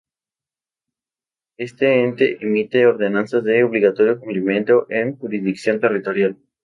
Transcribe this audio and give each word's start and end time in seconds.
Este 1.57 2.01
ente 2.03 2.43
emite 2.43 2.87
ordenanzas 2.87 3.43
de 3.43 3.63
obligatorio 3.63 4.19
cumplimiento 4.19 4.87
en 4.89 5.13
su 5.13 5.19
jurisdicción 5.19 5.79
territorial. 5.79 6.37